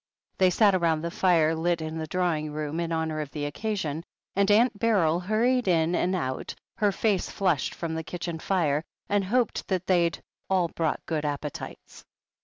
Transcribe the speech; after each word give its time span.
They 0.39 0.49
sat 0.49 0.81
round 0.81 1.03
the 1.03 1.11
fire 1.11 1.53
lit 1.53 1.79
in 1.79 1.99
the 1.99 2.07
drawing 2.07 2.51
room 2.53 2.79
in 2.79 2.91
honour 2.91 3.21
of 3.21 3.29
the 3.29 3.45
occasion, 3.45 4.03
and 4.35 4.49
Aunt 4.49 4.79
Beryl 4.79 5.19
hurried 5.19 5.67
in 5.67 5.93
and 5.93 6.15
out, 6.15 6.55
her 6.77 6.91
face 6.91 7.29
flushed 7.29 7.75
from 7.75 7.93
the 7.93 8.03
kitchen 8.03 8.39
fire, 8.39 8.81
and 9.09 9.23
hoped 9.25 9.67
that 9.67 9.85
they'd 9.85 10.19
"all 10.49 10.69
brought 10.69 11.05
good 11.05 11.23
appetites." 11.23 12.03